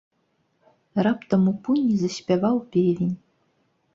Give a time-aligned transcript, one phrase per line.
[1.07, 3.15] Раптам у пуні заспяваў певень.